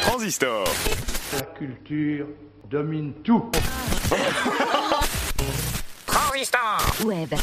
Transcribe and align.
Transistor. 0.00 0.64
La 1.34 1.42
culture 1.42 2.26
domine 2.70 3.12
tout. 3.22 3.44
Transistor 6.06 6.80
Web. 7.04 7.34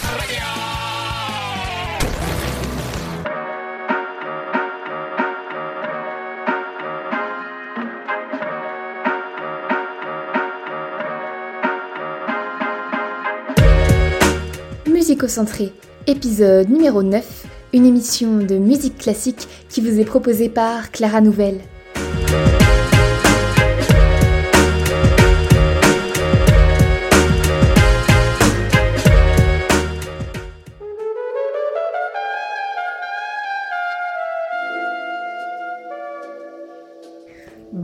Musicocentré, 14.88 15.72
épisode 16.08 16.70
numéro 16.70 17.04
9, 17.04 17.46
une 17.74 17.86
émission 17.86 18.38
de 18.38 18.58
musique 18.58 18.98
classique 18.98 19.48
qui 19.70 19.82
vous 19.82 20.00
est 20.00 20.06
proposée 20.06 20.50
par 20.50 20.92
Clara 20.92 21.22
Nouvelle. 21.22 21.62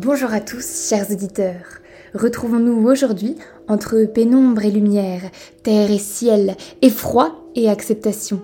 Bonjour 0.05 0.33
à 0.33 0.41
tous, 0.41 0.87
chers 0.89 1.11
auditeurs. 1.11 1.79
Retrouvons-nous 2.13 2.87
aujourd'hui 2.87 3.35
entre 3.67 4.05
pénombre 4.05 4.63
et 4.63 4.71
lumière, 4.71 5.21
terre 5.63 5.91
et 5.91 5.97
ciel, 5.97 6.55
effroi 6.81 7.35
et 7.55 7.69
acceptation. 7.69 8.41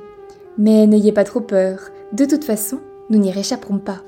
Mais 0.57 0.87
n'ayez 0.87 1.11
pas 1.11 1.23
trop 1.23 1.41
peur, 1.41 1.79
de 2.11 2.25
toute 2.25 2.43
façon, 2.43 2.79
nous 3.09 3.19
n'y 3.19 3.31
réchapperons 3.31 3.79
pas. 3.79 4.01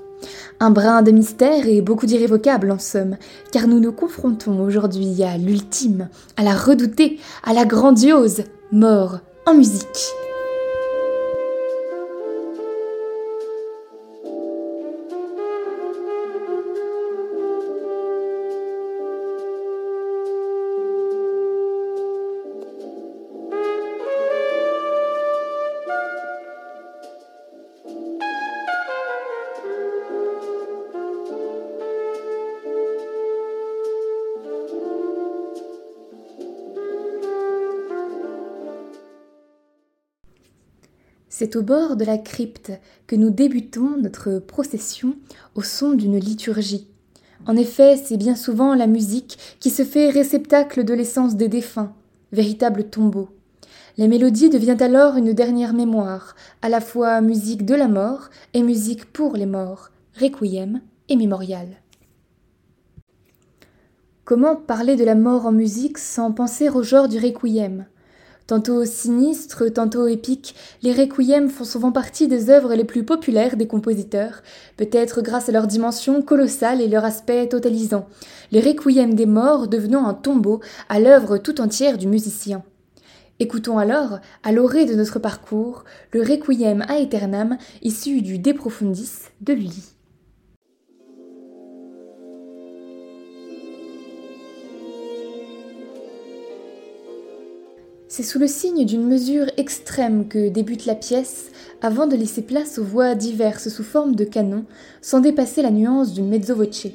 Un 0.59 0.69
brin 0.69 1.01
de 1.01 1.11
mystère 1.11 1.67
et 1.67 1.81
beaucoup 1.81 2.05
d'irrévocables 2.05 2.71
en 2.71 2.79
somme, 2.79 3.17
car 3.51 3.67
nous 3.67 3.79
nous 3.79 3.91
confrontons 3.91 4.59
aujourd'hui 4.61 5.23
à 5.23 5.37
l'ultime, 5.37 6.09
à 6.37 6.43
la 6.43 6.55
redoutée, 6.55 7.19
à 7.43 7.53
la 7.53 7.65
grandiose 7.65 8.43
mort 8.71 9.19
en 9.45 9.53
musique. 9.53 10.13
C'est 41.41 41.55
au 41.55 41.63
bord 41.63 41.95
de 41.95 42.05
la 42.05 42.19
crypte 42.19 42.71
que 43.07 43.15
nous 43.15 43.31
débutons 43.31 43.97
notre 43.97 44.37
procession 44.37 45.15
au 45.55 45.63
son 45.63 45.93
d'une 45.93 46.19
liturgie. 46.19 46.87
En 47.47 47.55
effet, 47.55 47.97
c'est 47.97 48.17
bien 48.17 48.35
souvent 48.35 48.75
la 48.75 48.85
musique 48.85 49.39
qui 49.59 49.71
se 49.71 49.83
fait 49.83 50.11
réceptacle 50.11 50.83
de 50.83 50.93
l'essence 50.93 51.35
des 51.35 51.47
défunts, 51.47 51.95
véritable 52.31 52.83
tombeau. 52.83 53.29
La 53.97 54.07
mélodie 54.07 54.51
devient 54.51 54.77
alors 54.81 55.15
une 55.15 55.33
dernière 55.33 55.73
mémoire, 55.73 56.35
à 56.61 56.69
la 56.69 56.79
fois 56.79 57.21
musique 57.21 57.65
de 57.65 57.73
la 57.73 57.87
mort 57.87 58.29
et 58.53 58.61
musique 58.61 59.11
pour 59.11 59.35
les 59.35 59.47
morts, 59.47 59.89
requiem 60.19 60.79
et 61.09 61.15
mémorial. 61.15 61.69
Comment 64.25 64.55
parler 64.55 64.95
de 64.95 65.03
la 65.03 65.15
mort 65.15 65.47
en 65.47 65.51
musique 65.51 65.97
sans 65.97 66.31
penser 66.33 66.69
au 66.69 66.83
genre 66.83 67.07
du 67.07 67.17
requiem? 67.17 67.87
Tantôt 68.47 68.83
sinistres, 68.85 69.71
tantôt 69.71 70.07
épiques, 70.07 70.55
les 70.81 70.93
requiems 70.93 71.49
font 71.49 71.63
souvent 71.63 71.91
partie 71.91 72.27
des 72.27 72.49
œuvres 72.49 72.73
les 72.73 72.83
plus 72.83 73.03
populaires 73.03 73.55
des 73.55 73.67
compositeurs, 73.67 74.41
peut-être 74.77 75.21
grâce 75.21 75.47
à 75.47 75.51
leur 75.51 75.67
dimension 75.67 76.21
colossale 76.21 76.81
et 76.81 76.87
leur 76.87 77.05
aspect 77.05 77.47
totalisant, 77.47 78.07
les 78.51 78.59
requiems 78.59 79.13
des 79.13 79.25
morts 79.25 79.67
devenant 79.67 80.05
un 80.05 80.13
tombeau 80.13 80.59
à 80.89 80.99
l'œuvre 80.99 81.37
tout 81.37 81.61
entière 81.61 81.97
du 81.97 82.07
musicien. 82.07 82.63
Écoutons 83.39 83.79
alors, 83.79 84.19
à 84.43 84.51
l'orée 84.51 84.85
de 84.85 84.93
notre 84.93 85.17
parcours, 85.17 85.83
le 86.11 86.21
requiem 86.21 86.83
a 86.87 86.93
aeternam 86.93 87.57
issu 87.81 88.21
du 88.21 88.37
De 88.37 88.51
Profundis 88.51 89.29
de 89.41 89.53
Lully. 89.53 89.90
C'est 98.13 98.23
sous 98.23 98.39
le 98.39 98.47
signe 98.47 98.83
d'une 98.83 99.07
mesure 99.07 99.45
extrême 99.55 100.27
que 100.27 100.49
débute 100.49 100.85
la 100.85 100.95
pièce, 100.95 101.45
avant 101.81 102.07
de 102.07 102.17
laisser 102.17 102.41
place 102.41 102.77
aux 102.77 102.83
voix 102.83 103.15
diverses 103.15 103.69
sous 103.69 103.85
forme 103.85 104.17
de 104.17 104.25
canon, 104.25 104.65
sans 105.01 105.21
dépasser 105.21 105.61
la 105.61 105.71
nuance 105.71 106.11
du 106.11 106.21
mezzo 106.21 106.53
voce. 106.53 106.87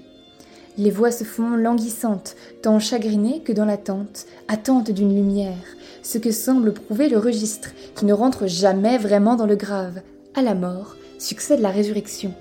Les 0.76 0.90
voix 0.90 1.10
se 1.10 1.24
font 1.24 1.56
languissantes, 1.56 2.36
tant 2.60 2.78
chagrinées 2.78 3.40
que 3.40 3.54
dans 3.54 3.64
l'attente, 3.64 4.26
attente 4.48 4.90
d'une 4.90 5.16
lumière, 5.16 5.64
ce 6.02 6.18
que 6.18 6.32
semble 6.32 6.74
prouver 6.74 7.08
le 7.08 7.16
registre, 7.16 7.70
qui 7.94 8.04
ne 8.04 8.12
rentre 8.12 8.46
jamais 8.46 8.98
vraiment 8.98 9.36
dans 9.36 9.46
le 9.46 9.56
grave. 9.56 10.02
À 10.34 10.42
la 10.42 10.54
mort 10.54 10.96
succède 11.18 11.60
la 11.60 11.70
résurrection. 11.70 12.34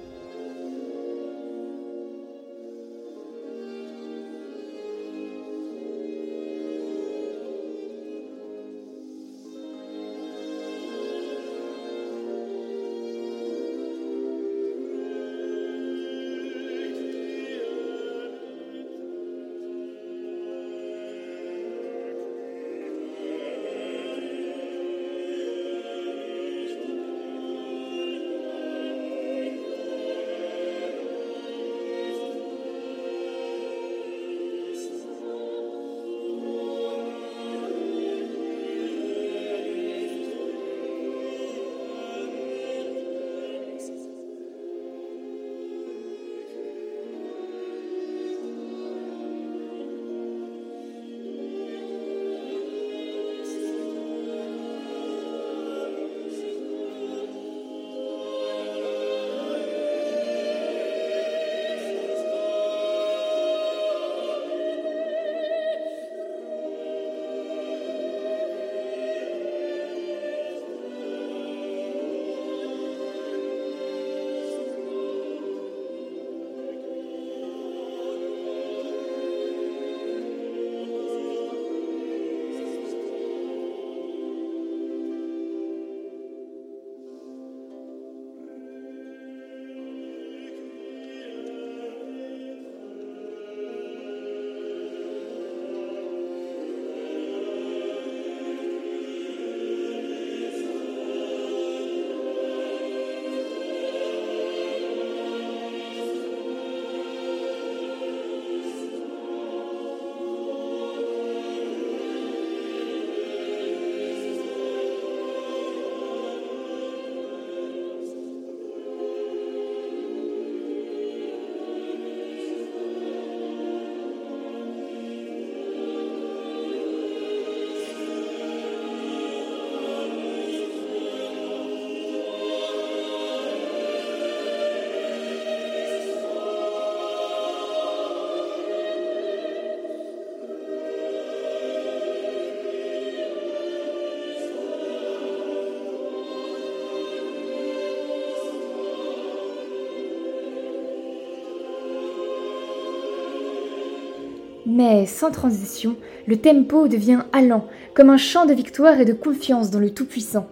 Mais 154.78 155.06
sans 155.06 155.32
transition, 155.32 155.96
le 156.28 156.36
tempo 156.36 156.90
devient 156.90 157.22
allant, 157.32 157.66
comme 157.94 158.10
un 158.10 158.18
chant 158.18 158.46
de 158.46 158.54
victoire 158.54 159.00
et 159.00 159.06
de 159.06 159.14
confiance 159.14 159.72
dans 159.72 159.80
le 159.80 159.94
Tout-Puissant. 159.94 160.50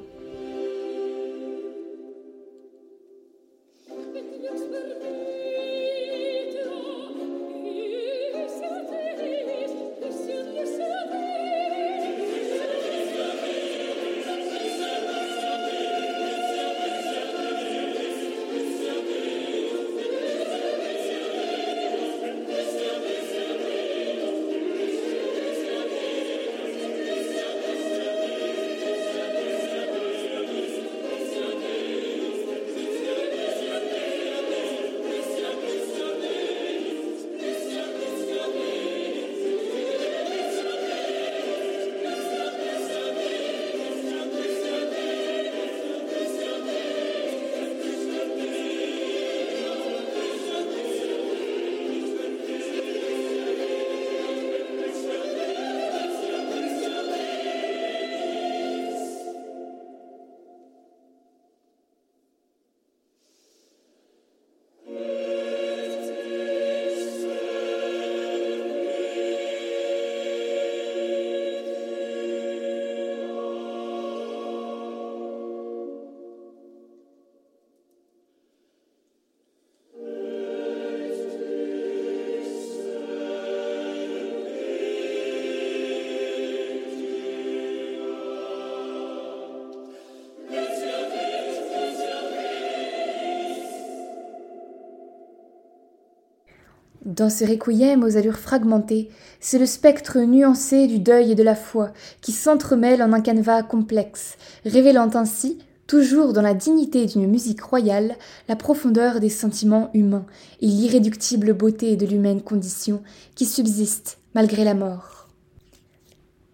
Dans 97.16 97.30
ce 97.30 97.46
requiem 97.46 98.04
aux 98.04 98.18
allures 98.18 98.40
fragmentées, 98.40 99.08
c'est 99.40 99.60
le 99.60 99.68
spectre 99.68 100.18
nuancé 100.22 100.88
du 100.88 100.98
deuil 100.98 101.32
et 101.32 101.36
de 101.36 101.44
la 101.44 101.54
foi 101.54 101.92
qui 102.22 102.32
s'entremêle 102.32 103.04
en 103.04 103.14
un 103.14 103.22
canevas 103.22 103.62
complexe, 103.62 104.36
révélant 104.66 105.12
ainsi, 105.14 105.60
toujours 105.86 106.34
dans 106.34 106.42
la 106.42 106.56
dignité 106.56 107.06
d'une 107.06 107.28
musique 107.28 107.62
royale, 107.62 108.16
la 108.48 108.56
profondeur 108.56 109.20
des 109.20 109.30
sentiments 109.30 109.92
humains 109.94 110.26
et 110.60 110.66
l'irréductible 110.66 111.54
beauté 111.54 111.98
de 111.98 112.08
l'humaine 112.08 112.42
condition 112.42 113.04
qui 113.36 113.46
subsiste 113.46 114.18
malgré 114.34 114.64
la 114.64 114.74
mort. 114.74 115.28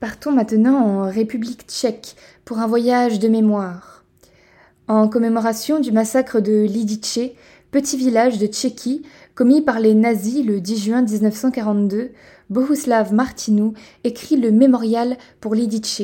Partons 0.02 0.34
maintenant 0.34 0.76
en 0.76 1.10
République 1.10 1.68
tchèque 1.70 2.18
pour 2.44 2.60
un 2.60 2.68
voyage 2.68 3.20
de 3.20 3.30
mémoire. 3.30 4.04
En 4.90 5.08
commémoration 5.08 5.80
du 5.80 5.94
massacre 5.94 6.42
de 6.42 6.64
Lidice, 6.64 7.32
petit 7.72 7.98
village 7.98 8.40
de 8.40 8.48
Tchéquie 8.48 9.04
commis 9.36 9.62
par 9.62 9.80
les 9.80 9.94
nazis 9.94 10.46
le 10.46 10.60
10 10.60 10.78
juin 10.78 11.02
1942, 11.02 12.12
Bohuslav 12.50 13.14
Martinou 13.14 13.74
écrit 14.04 14.38
le 14.38 14.52
mémorial 14.52 15.18
pour 15.40 15.54
Lidice. 15.54 16.02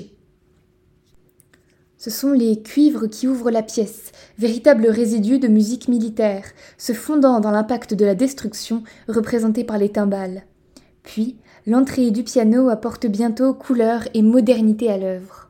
Ce 1.97 2.11
sont 2.11 2.33
les 2.33 2.61
cuivres 2.61 3.07
qui 3.07 3.27
ouvrent 3.27 3.49
la 3.49 3.63
pièce, 3.63 4.11
véritable 4.37 4.87
résidu 4.87 5.39
de 5.39 5.47
musique 5.47 5.87
militaire, 5.87 6.43
se 6.77 6.93
fondant 6.93 7.39
dans 7.39 7.51
l'impact 7.51 7.95
de 7.95 8.05
la 8.05 8.13
destruction 8.13 8.83
représenté 9.07 9.63
par 9.63 9.79
les 9.79 9.89
timbales. 9.89 10.43
Puis, 11.01 11.37
l'entrée 11.65 12.11
du 12.11 12.23
piano 12.23 12.69
apporte 12.69 13.07
bientôt 13.07 13.53
couleur 13.53 14.07
et 14.13 14.21
modernité 14.21 14.91
à 14.91 14.97
l'œuvre. 14.97 15.44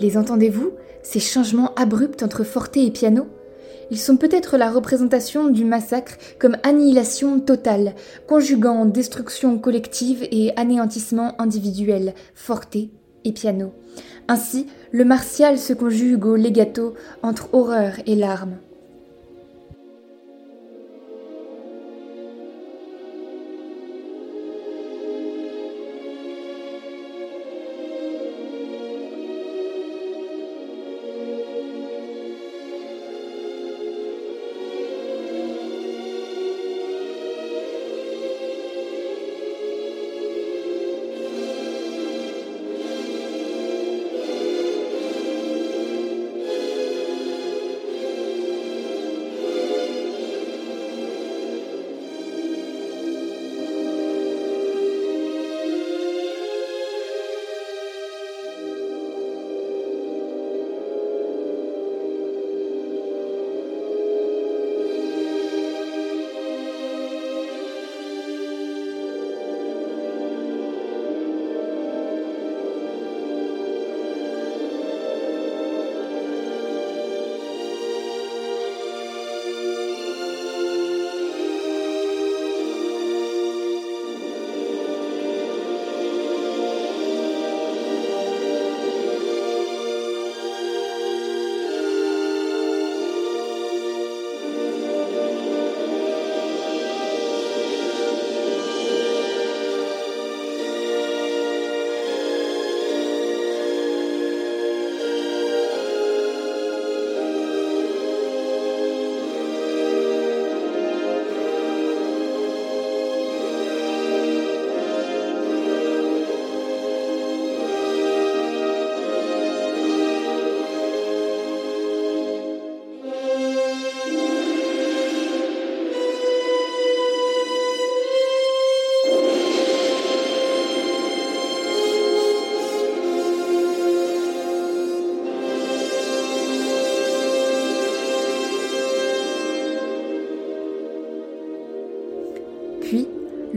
Les 0.00 0.16
entendez-vous, 0.16 0.72
ces 1.02 1.20
changements 1.20 1.74
abrupts 1.74 2.22
entre 2.22 2.42
forte 2.42 2.76
et 2.78 2.90
piano 2.90 3.26
Ils 3.90 3.98
sont 3.98 4.16
peut-être 4.16 4.56
la 4.56 4.70
représentation 4.70 5.48
du 5.48 5.66
massacre 5.66 6.14
comme 6.38 6.56
annihilation 6.62 7.38
totale, 7.38 7.94
conjuguant 8.26 8.86
destruction 8.86 9.58
collective 9.58 10.26
et 10.30 10.56
anéantissement 10.56 11.38
individuel, 11.38 12.14
forte 12.34 12.76
et 12.76 13.32
piano. 13.32 13.74
Ainsi, 14.26 14.66
le 14.90 15.04
martial 15.04 15.58
se 15.58 15.74
conjugue 15.74 16.24
au 16.24 16.36
legato 16.36 16.94
entre 17.22 17.50
horreur 17.52 17.92
et 18.06 18.14
larmes. 18.14 18.56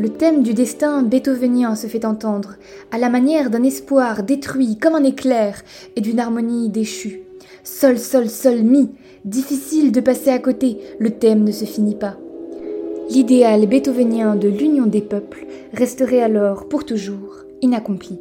Le 0.04 0.10
thème 0.10 0.44
du 0.44 0.54
destin 0.54 1.02
beethovenien 1.02 1.76
se 1.76 1.88
fait 1.88 2.04
entendre, 2.04 2.56
à 2.92 2.98
la 2.98 3.08
manière 3.08 3.50
d'un 3.50 3.64
espoir 3.64 4.24
détruit 4.24 4.76
comme 4.76 4.96
un 4.96 5.04
éclair 5.06 5.64
et 5.96 6.02
d'une 6.02 6.20
harmonie 6.20 6.68
déchue. 6.68 7.22
Sol, 7.64 7.98
sol, 7.98 8.28
sol, 8.28 8.64
mi. 8.64 8.90
Difficile 9.24 9.94
de 9.94 10.02
passer 10.02 10.30
à 10.30 10.40
côté, 10.40 10.78
le 11.00 11.12
thème 11.12 11.46
ne 11.46 11.54
se 11.54 11.64
finit 11.64 11.96
pas. 11.96 12.18
L'idéal 13.12 13.66
beethovenien 13.66 14.36
de 14.36 14.50
l'union 14.50 14.88
des 14.88 15.00
peuples 15.00 15.46
resterait 15.72 16.22
alors 16.22 16.68
pour 16.68 16.84
toujours 16.84 17.46
inaccompli. 17.62 18.20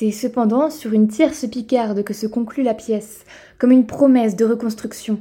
C'est 0.00 0.12
cependant 0.12 0.70
sur 0.70 0.94
une 0.94 1.08
tierce 1.08 1.46
picarde 1.46 2.04
que 2.04 2.14
se 2.14 2.26
conclut 2.26 2.62
la 2.62 2.72
pièce, 2.72 3.26
comme 3.58 3.70
une 3.70 3.84
promesse 3.84 4.34
de 4.34 4.46
reconstruction. 4.46 5.20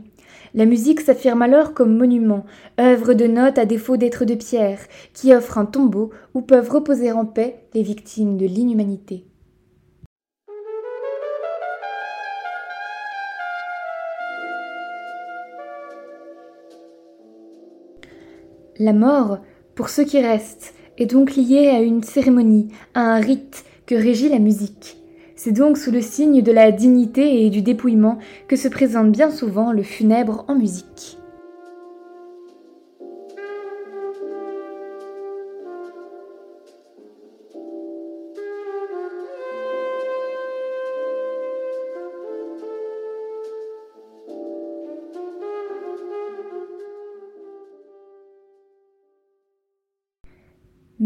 La 0.54 0.64
musique 0.64 1.02
s'affirme 1.02 1.42
alors 1.42 1.74
comme 1.74 1.98
monument, 1.98 2.46
œuvre 2.80 3.14
de 3.14 3.28
notes 3.28 3.58
à 3.58 3.66
défaut 3.66 3.98
d'être 3.98 4.24
de 4.24 4.36
pierre, 4.36 4.80
qui 5.14 5.36
offre 5.36 5.58
un 5.58 5.66
tombeau 5.66 6.12
où 6.34 6.40
peuvent 6.40 6.70
reposer 6.70 7.12
en 7.12 7.26
paix 7.26 7.66
les 7.74 7.84
victimes 7.84 8.38
de 8.38 8.46
l'inhumanité. 8.46 9.26
La 18.78 18.94
mort, 18.94 19.40
pour 19.76 19.90
ceux 19.90 20.06
qui 20.06 20.22
restent, 20.22 20.74
est 20.98 21.06
donc 21.06 21.36
liée 21.36 21.68
à 21.68 21.82
une 21.82 22.02
cérémonie, 22.02 22.70
à 22.94 23.02
un 23.02 23.20
rite 23.20 23.66
que 23.90 23.96
régit 23.96 24.30
la 24.30 24.38
musique. 24.38 24.98
C'est 25.36 25.52
donc 25.52 25.76
sous 25.76 25.90
le 25.90 26.04
signe 26.04 26.44
de 26.44 26.52
la 26.52 26.72
dignité 26.72 27.44
et 27.44 27.50
du 27.50 27.64
dépouillement 27.64 28.20
que 28.48 28.56
se 28.56 28.68
présente 28.68 29.12
bien 29.12 29.32
souvent 29.32 29.72
le 29.72 29.82
funèbre 29.82 30.46
en 30.48 30.54
musique. 30.54 31.19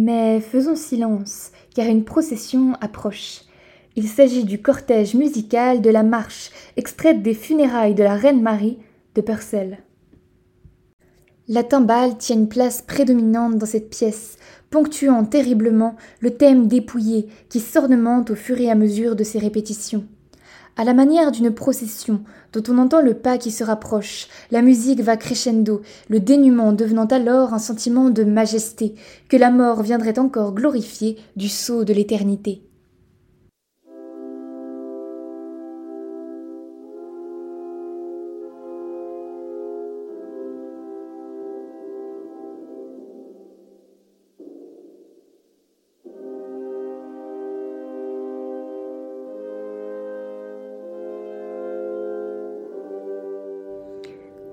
Mais 0.05 0.41
faisons 0.41 0.75
silence, 0.75 1.51
car 1.73 1.87
une 1.87 2.03
procession 2.03 2.73
approche. 2.81 3.43
Il 3.95 4.09
s'agit 4.09 4.43
du 4.43 4.61
cortège 4.61 5.13
musical 5.13 5.79
de 5.79 5.89
la 5.89 6.03
marche 6.03 6.51
extraite 6.75 7.21
des 7.21 7.33
funérailles 7.33 7.95
de 7.95 8.03
la 8.03 8.15
reine 8.15 8.41
Marie 8.41 8.79
de 9.15 9.21
Purcell. 9.21 9.77
La 11.47 11.63
timbale 11.63 12.17
tient 12.17 12.35
une 12.35 12.49
place 12.49 12.81
prédominante 12.81 13.57
dans 13.57 13.65
cette 13.65 13.89
pièce, 13.89 14.35
ponctuant 14.69 15.23
terriblement 15.23 15.95
le 16.19 16.31
thème 16.31 16.67
dépouillé 16.67 17.29
qui 17.47 17.61
s'ornemente 17.61 18.29
au 18.29 18.35
fur 18.35 18.59
et 18.59 18.69
à 18.69 18.75
mesure 18.75 19.15
de 19.15 19.23
ses 19.23 19.39
répétitions. 19.39 20.03
À 20.75 20.83
la 20.83 20.95
manière 20.95 21.31
d'une 21.31 21.53
procession 21.53 22.21
dont 22.51 22.63
on 22.67 22.79
entend 22.79 22.99
le 22.99 23.13
pas 23.13 23.37
qui 23.37 23.51
se 23.51 23.63
rapproche, 23.63 24.27
la 24.49 24.63
musique 24.63 25.01
va 25.01 25.17
crescendo, 25.17 25.81
le 26.09 26.19
dénuement 26.19 26.73
devenant 26.73 27.05
alors 27.05 27.53
un 27.53 27.59
sentiment 27.59 28.09
de 28.09 28.23
majesté 28.23 28.95
que 29.29 29.37
la 29.37 29.51
mort 29.51 29.83
viendrait 29.83 30.17
encore 30.17 30.53
glorifier 30.53 31.17
du 31.35 31.47
sceau 31.47 31.83
de 31.83 31.93
l'éternité. 31.93 32.63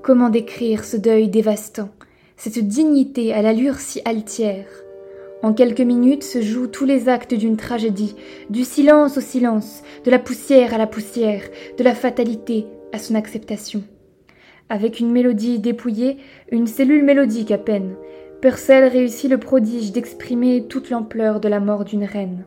Comment 0.03 0.31
décrire 0.31 0.85
ce 0.85 0.97
deuil 0.97 1.29
dévastant, 1.29 1.91
cette 2.39 2.67
dignité 2.67 3.35
à 3.35 3.43
l'allure 3.43 3.77
si 3.77 4.01
altière? 4.07 4.67
En 5.43 5.53
quelques 5.53 5.83
minutes 5.83 6.23
se 6.23 6.41
jouent 6.41 6.69
tous 6.69 6.87
les 6.87 7.11
actes 7.11 7.35
d'une 7.35 7.59
tragédie, 7.59 8.17
du 8.49 8.65
silence 8.65 9.19
au 9.19 9.21
silence, 9.21 9.83
de 10.07 10.11
la 10.11 10.19
poussière 10.19 10.73
à 10.73 10.79
la 10.79 10.87
poussière, 10.87 11.43
de 11.77 11.85
la 11.85 11.95
fatalité 11.95 12.65
à 12.95 12.99
son 12.99 13.15
acceptation. 13.15 13.83
Avec 14.71 15.01
une 15.01 15.13
mélodie 15.13 15.59
dépouillée, 15.59 16.17
une 16.51 16.67
cellule 16.67 17.05
mélodique 17.05 17.51
à 17.51 17.59
peine, 17.59 17.95
Purcell 18.41 18.91
réussit 18.91 19.31
le 19.31 19.37
prodige 19.37 19.93
d'exprimer 19.93 20.65
toute 20.67 20.89
l'ampleur 20.89 21.41
de 21.41 21.49
la 21.49 21.61
mort 21.61 21.85
d'une 21.85 22.05
reine. 22.05 22.47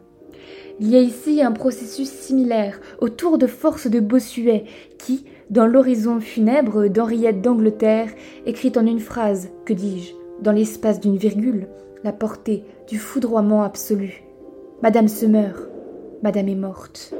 Il 0.79 0.89
y 0.89 0.95
a 0.95 0.99
ici 0.99 1.43
un 1.43 1.51
processus 1.51 2.09
similaire 2.09 2.79
au 2.99 3.09
tour 3.09 3.37
de 3.37 3.45
force 3.45 3.85
de 3.85 3.99
Bossuet 3.99 4.63
qui, 4.97 5.25
dans 5.53 5.67
l'horizon 5.67 6.19
funèbre 6.19 6.87
d'Henriette 6.87 7.41
d'Angleterre, 7.41 8.09
écrit 8.47 8.71
en 8.75 8.87
une 8.87 8.99
phrase, 8.99 9.51
que 9.65 9.73
dis-je, 9.73 10.13
dans 10.41 10.51
l'espace 10.51 10.99
d'une 10.99 11.15
virgule, 11.15 11.67
la 12.03 12.11
portée 12.11 12.63
du 12.87 12.97
foudroiement 12.97 13.61
absolu. 13.61 14.23
Madame 14.81 15.07
se 15.07 15.27
meurt, 15.27 15.69
Madame 16.23 16.47
est 16.49 16.55
morte. 16.55 17.13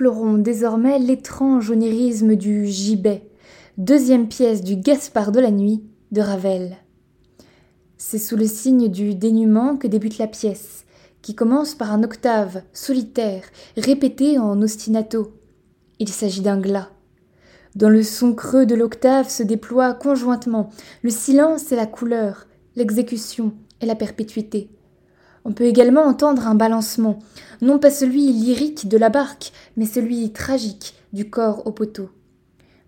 Explorons 0.00 0.38
désormais 0.38 0.98
l'étrange 0.98 1.70
onirisme 1.70 2.34
du 2.34 2.64
gibet, 2.64 3.28
deuxième 3.76 4.28
pièce 4.28 4.62
du 4.62 4.76
Gaspard 4.76 5.30
de 5.30 5.40
la 5.40 5.50
nuit 5.50 5.84
de 6.10 6.22
Ravel. 6.22 6.78
C'est 7.98 8.16
sous 8.16 8.38
le 8.38 8.46
signe 8.46 8.88
du 8.88 9.14
dénuement 9.14 9.76
que 9.76 9.86
débute 9.86 10.16
la 10.16 10.26
pièce, 10.26 10.86
qui 11.20 11.34
commence 11.34 11.74
par 11.74 11.92
un 11.92 12.02
octave 12.02 12.62
solitaire 12.72 13.42
répété 13.76 14.38
en 14.38 14.62
ostinato. 14.62 15.34
Il 15.98 16.08
s'agit 16.08 16.40
d'un 16.40 16.58
glas. 16.58 16.88
Dans 17.74 17.90
le 17.90 18.02
son 18.02 18.32
creux 18.32 18.64
de 18.64 18.74
l'octave 18.74 19.28
se 19.28 19.42
déploient 19.42 19.92
conjointement 19.92 20.70
le 21.02 21.10
silence 21.10 21.72
et 21.72 21.76
la 21.76 21.84
couleur, 21.84 22.46
l'exécution 22.74 23.52
et 23.82 23.86
la 23.86 23.96
perpétuité. 23.96 24.70
On 25.44 25.52
peut 25.52 25.64
également 25.64 26.02
entendre 26.02 26.46
un 26.46 26.54
balancement, 26.54 27.18
non 27.62 27.78
pas 27.78 27.90
celui 27.90 28.32
lyrique 28.32 28.88
de 28.88 28.98
la 28.98 29.08
barque, 29.08 29.52
mais 29.76 29.86
celui 29.86 30.32
tragique 30.32 30.94
du 31.12 31.30
corps 31.30 31.66
au 31.66 31.72
poteau. 31.72 32.10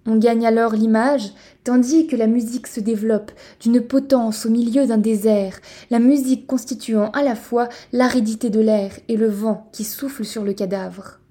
On 0.04 0.16
gagne 0.16 0.46
alors 0.46 0.72
l'image, 0.72 1.32
tandis 1.62 2.08
que 2.08 2.16
la 2.16 2.26
musique 2.26 2.66
se 2.66 2.80
développe 2.80 3.30
d'une 3.60 3.80
potence 3.80 4.46
au 4.46 4.50
milieu 4.50 4.86
d'un 4.86 4.98
désert, 4.98 5.60
la 5.90 6.00
musique 6.00 6.46
constituant 6.46 7.10
à 7.12 7.22
la 7.22 7.36
fois 7.36 7.68
l'aridité 7.92 8.50
de 8.50 8.60
l'air 8.60 8.92
et 9.08 9.16
le 9.16 9.28
vent 9.28 9.68
qui 9.72 9.84
souffle 9.84 10.24
sur 10.24 10.42
le 10.42 10.54
cadavre. 10.54 11.21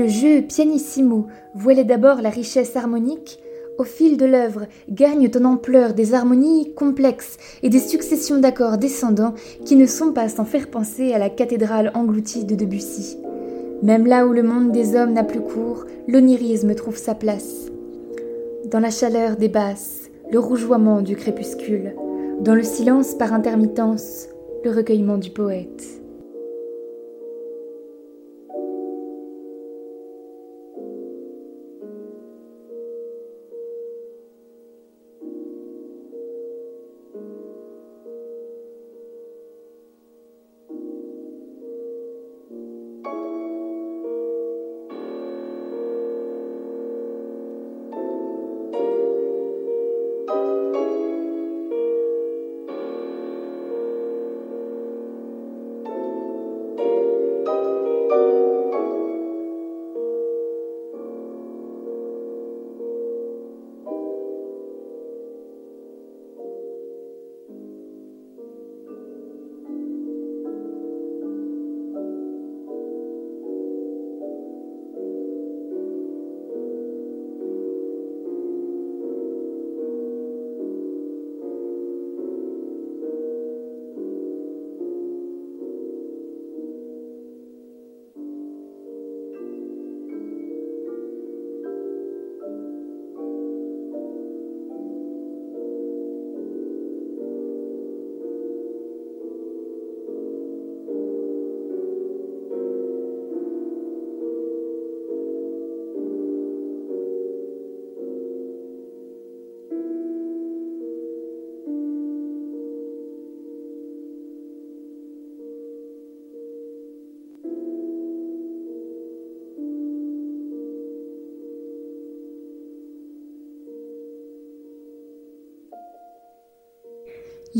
Le 0.00 0.08
jeu 0.08 0.40
pianissimo 0.40 1.26
voilait 1.54 1.84
d'abord 1.84 2.22
la 2.22 2.30
richesse 2.30 2.74
harmonique, 2.74 3.38
au 3.76 3.84
fil 3.84 4.16
de 4.16 4.24
l'œuvre 4.24 4.66
gagnent 4.88 5.30
en 5.36 5.44
ampleur 5.44 5.92
des 5.92 6.14
harmonies 6.14 6.72
complexes 6.74 7.36
et 7.62 7.68
des 7.68 7.80
successions 7.80 8.38
d'accords 8.38 8.78
descendants 8.78 9.34
qui 9.66 9.76
ne 9.76 9.84
sont 9.84 10.12
pas 10.12 10.30
sans 10.30 10.46
faire 10.46 10.70
penser 10.70 11.12
à 11.12 11.18
la 11.18 11.28
cathédrale 11.28 11.92
engloutie 11.94 12.46
de 12.46 12.54
Debussy. 12.54 13.18
Même 13.82 14.06
là 14.06 14.26
où 14.26 14.32
le 14.32 14.42
monde 14.42 14.72
des 14.72 14.96
hommes 14.96 15.12
n'a 15.12 15.24
plus 15.24 15.42
cours, 15.42 15.84
l'onirisme 16.08 16.74
trouve 16.74 16.96
sa 16.96 17.14
place. 17.14 17.70
Dans 18.70 18.80
la 18.80 18.90
chaleur 18.90 19.36
des 19.36 19.50
basses, 19.50 20.08
le 20.32 20.38
rougeoiement 20.38 21.02
du 21.02 21.14
crépuscule, 21.14 21.94
dans 22.40 22.54
le 22.54 22.62
silence 22.62 23.14
par 23.16 23.34
intermittence, 23.34 24.28
le 24.64 24.70
recueillement 24.70 25.18
du 25.18 25.28
poète. 25.28 25.99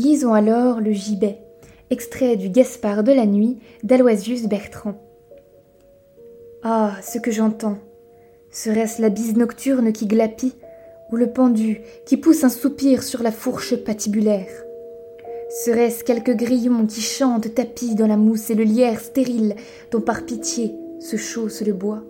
Lisons 0.03 0.33
alors 0.33 0.81
le 0.81 0.93
gibet, 0.93 1.37
extrait 1.91 2.35
du 2.35 2.49
Gaspard 2.49 3.03
de 3.03 3.11
la 3.11 3.27
nuit 3.27 3.59
d'Aloisius 3.83 4.47
Bertrand. 4.47 4.95
Ah, 6.63 6.95
ce 7.03 7.19
que 7.19 7.29
j'entends. 7.29 7.77
Serait-ce 8.49 8.99
la 8.99 9.09
bise 9.09 9.35
nocturne 9.35 9.93
qui 9.93 10.07
glapit, 10.07 10.55
ou 11.11 11.17
le 11.17 11.31
pendu 11.31 11.81
qui 12.07 12.17
pousse 12.17 12.43
un 12.43 12.49
soupir 12.49 13.03
sur 13.03 13.21
la 13.21 13.31
fourche 13.31 13.75
patibulaire? 13.75 14.49
Serait-ce 15.65 16.03
quelque 16.03 16.31
grillon 16.31 16.87
qui 16.87 17.01
chante 17.01 17.53
tapis 17.53 17.93
dans 17.93 18.07
la 18.07 18.17
mousse 18.17 18.49
et 18.49 18.55
le 18.55 18.63
lierre 18.63 19.01
stérile 19.01 19.55
dont 19.91 20.01
par 20.01 20.25
pitié 20.25 20.73
se 20.99 21.15
chausse 21.15 21.61
le 21.61 21.73
bois? 21.73 22.01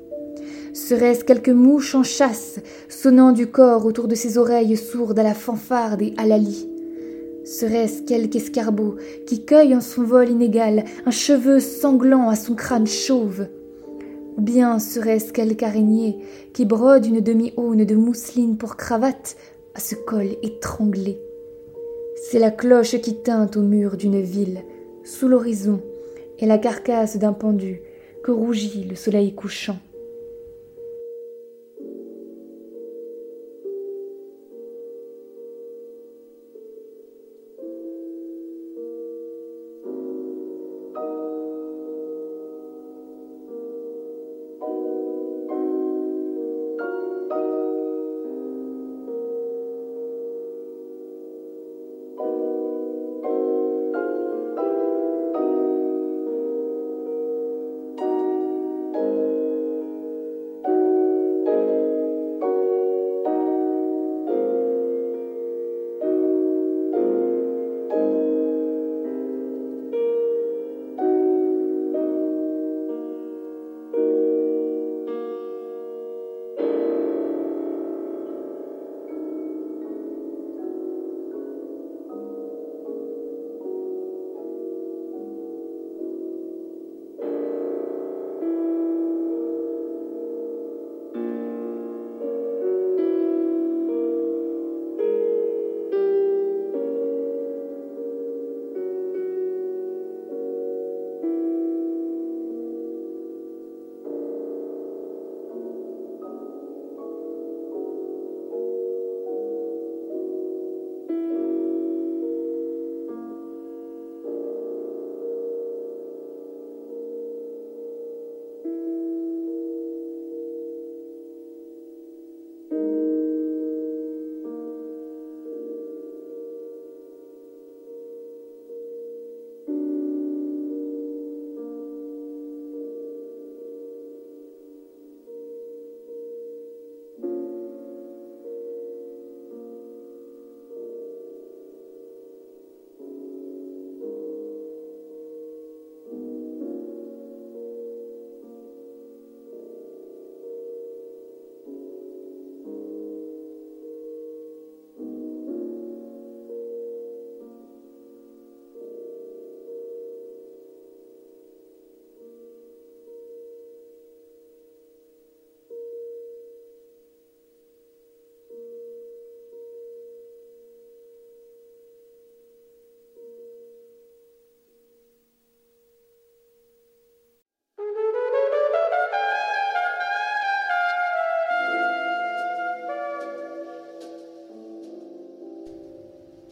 Serait-ce 0.74 1.26
quelque 1.26 1.52
mouche 1.52 1.94
en 1.94 2.04
chasse, 2.04 2.62
sonnant 2.88 3.34
du 3.34 3.48
corps 3.48 3.86
autour 3.86 4.08
de 4.08 4.16
ses 4.16 4.38
oreilles 4.38 4.78
sourdes 4.78 5.20
à 5.20 5.24
la 5.24 5.34
fanfare 5.34 5.98
des 5.98 6.14
halalis 6.16 6.71
Serait-ce 7.52 8.04
quelque 8.04 8.38
escarbot 8.38 8.96
qui 9.28 9.44
cueille 9.44 9.76
en 9.76 9.82
son 9.82 10.04
vol 10.04 10.30
inégal 10.30 10.86
un 11.06 11.12
cheveu 11.12 11.60
sanglant 11.60 12.30
à 12.30 12.38
son 12.38 12.56
crâne 12.56 12.88
chauve? 12.88 13.46
Ou 14.38 14.42
bien 14.42 14.80
serait-ce 14.80 15.34
quelque 15.34 15.64
araignée 15.64 16.20
qui 16.54 16.64
brode 16.64 17.06
une 17.06 17.20
demi-aune 17.20 17.84
de 17.84 17.96
mousseline 17.96 18.56
pour 18.56 18.78
cravate 18.78 19.36
à 19.76 19.82
ce 19.82 19.96
col 19.96 20.38
étranglé? 20.42 21.20
C'est 22.24 22.40
la 22.40 22.52
cloche 22.52 22.96
qui 23.02 23.16
teinte 23.16 23.58
au 23.58 23.64
mur 23.64 23.98
d'une 23.98 24.22
ville, 24.22 24.62
sous 25.04 25.28
l'horizon, 25.28 25.82
et 26.40 26.46
la 26.46 26.58
carcasse 26.58 27.18
d'un 27.18 27.34
pendu 27.34 27.82
que 28.24 28.32
rougit 28.32 28.86
le 28.86 28.96
soleil 28.96 29.36
couchant. 29.36 29.78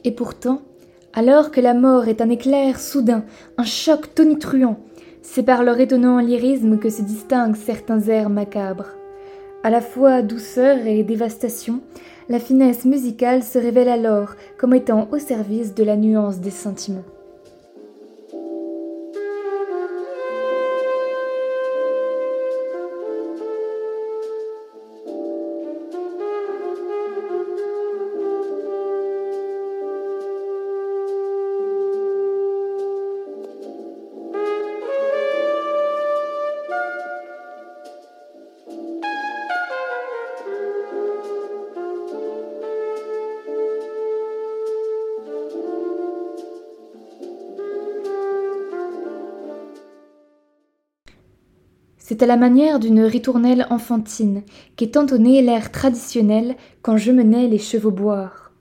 Et 0.04 0.12
pourtant, 0.12 0.62
alors 1.14 1.52
que 1.52 1.62
la 1.62 1.74
mort 1.74 2.08
est 2.08 2.22
un 2.22 2.30
éclair 2.30 2.80
soudain, 2.80 3.24
un 3.58 3.64
choc 3.64 4.14
tonitruant, 4.14 4.80
c'est 5.22 5.44
par 5.44 5.64
leur 5.64 5.80
étonnant 5.80 6.20
lyrisme 6.20 6.80
que 6.80 6.90
se 6.90 7.02
distinguent 7.02 7.56
certains 7.56 8.02
airs 8.02 8.30
macabres. 8.30 8.92
À 9.64 9.70
la 9.70 9.82
fois 9.82 10.22
douceur 10.22 10.86
et 10.86 11.04
dévastation, 11.04 11.82
la 12.30 12.40
finesse 12.40 12.86
musicale 12.86 13.44
se 13.44 13.60
révèle 13.60 13.90
alors 13.90 14.36
comme 14.58 14.74
étant 14.74 15.10
au 15.12 15.20
service 15.20 15.76
de 15.76 15.84
la 15.84 15.98
nuance 15.98 16.40
des 16.40 16.52
sentiments. 16.52 17.04
C'est 52.20 52.26
à 52.26 52.28
la 52.28 52.36
manière 52.36 52.80
d'une 52.80 53.00
ritournelle 53.00 53.66
enfantine 53.70 54.44
qu'est 54.76 54.98
entonné 54.98 55.42
l'air 55.42 55.72
traditionnel 55.72 56.58
quand 56.82 56.98
je 56.98 57.14
menais 57.14 57.48
les 57.48 57.58
chevaux 57.58 57.92
boire. 57.92 58.52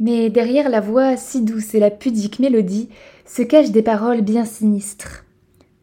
Mais 0.00 0.28
derrière 0.28 0.68
la 0.68 0.80
voix 0.80 1.16
si 1.16 1.42
douce 1.42 1.72
et 1.76 1.78
la 1.78 1.92
pudique 1.92 2.40
mélodie 2.40 2.88
se 3.24 3.42
cachent 3.42 3.70
des 3.70 3.82
paroles 3.82 4.22
bien 4.22 4.44
sinistres. 4.44 5.24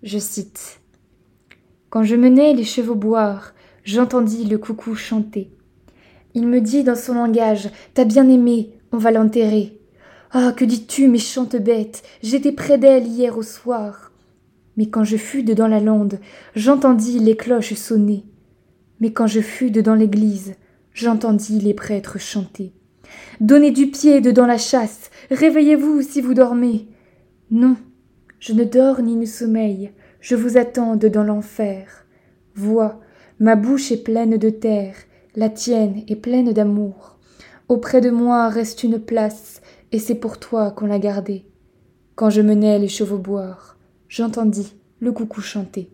Je 0.02 0.20
cite 0.20 0.82
Quand 1.90 2.04
je 2.04 2.18
menais 2.18 2.52
les 2.52 2.66
chevaux 2.66 2.94
boire, 2.94 3.54
j'entendis 3.86 4.44
le 4.44 4.58
coucou 4.58 4.94
chanter. 4.94 5.50
Il 6.34 6.46
me 6.46 6.60
dit 6.60 6.84
dans 6.84 6.98
son 6.98 7.14
langage 7.14 7.70
T'as 7.94 8.04
bien 8.04 8.28
aimé, 8.28 8.72
on 8.92 8.98
va 8.98 9.12
l'enterrer. 9.12 9.80
Ah, 10.32 10.52
que 10.52 10.66
dis-tu, 10.66 11.08
méchante 11.08 11.56
bête 11.56 12.04
J'étais 12.22 12.52
près 12.52 12.78
d'elle 12.78 13.08
hier 13.08 13.38
au 13.38 13.44
soir. 13.44 14.12
Mais 14.78 14.88
quand 14.88 15.04
je 15.04 15.18
fus 15.18 15.44
dedans 15.44 15.68
la 15.68 15.80
lande, 15.80 16.20
j'entendis 16.56 17.20
les 17.20 17.36
cloches 17.36 17.74
sonner. 17.74 18.26
Mais 19.00 19.14
quand 19.14 19.28
je 19.28 19.42
fus 19.42 19.72
dedans 19.72 19.96
l'église, 19.96 20.56
j'entendis 20.94 21.60
les 21.60 21.74
prêtres 21.74 22.20
chanter. 22.20 22.74
Donnez 23.40 23.72
du 23.72 23.88
pied 23.88 24.22
dedans 24.22 24.46
la 24.46 24.58
chasse, 24.58 25.12
réveillez-vous 25.30 26.02
si 26.02 26.22
vous 26.22 26.34
dormez. 26.34 26.88
Non, 27.52 27.76
je 28.40 28.54
ne 28.54 28.64
dors 28.64 29.02
ni 29.02 29.16
ne 29.16 29.26
sommeille, 29.26 29.92
je 30.20 30.36
vous 30.36 30.58
attends 30.58 30.96
dans 30.96 31.24
l'enfer. 31.24 32.06
Vois, 32.56 33.00
ma 33.40 33.56
bouche 33.56 33.92
est 33.92 34.04
pleine 34.04 34.38
de 34.38 34.50
terre, 34.50 34.96
la 35.36 35.50
tienne 35.50 36.04
est 36.08 36.16
pleine 36.16 36.54
d'amour. 36.54 37.20
Auprès 37.70 38.02
de 38.02 38.10
moi 38.10 38.50
reste 38.50 38.84
une 38.84 39.00
place, 39.00 39.62
et 39.92 40.00
c'est 40.00 40.16
pour 40.16 40.40
toi 40.40 40.72
qu'on 40.72 40.86
l'a 40.86 41.00
gardée. 41.00 41.46
Quand 42.16 42.30
je 42.30 42.42
menais 42.42 42.80
les 42.80 42.88
chevaux 42.88 43.18
boire, 43.18 43.73
j'entendis 44.14 44.76
le 45.00 45.12
coucou 45.12 45.42
chanter. 45.42 45.90